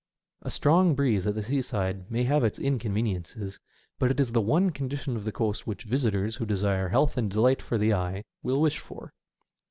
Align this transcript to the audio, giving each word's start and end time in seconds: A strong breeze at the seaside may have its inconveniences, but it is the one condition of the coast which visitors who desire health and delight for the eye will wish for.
A 0.41 0.49
strong 0.49 0.95
breeze 0.95 1.27
at 1.27 1.35
the 1.35 1.43
seaside 1.43 2.09
may 2.09 2.23
have 2.23 2.43
its 2.43 2.57
inconveniences, 2.57 3.59
but 3.99 4.09
it 4.09 4.19
is 4.19 4.31
the 4.31 4.41
one 4.41 4.71
condition 4.71 5.15
of 5.15 5.25
the 5.25 5.31
coast 5.31 5.67
which 5.67 5.83
visitors 5.83 6.37
who 6.37 6.45
desire 6.47 6.89
health 6.89 7.17
and 7.17 7.29
delight 7.29 7.61
for 7.61 7.77
the 7.77 7.93
eye 7.93 8.23
will 8.41 8.59
wish 8.59 8.79
for. 8.79 9.13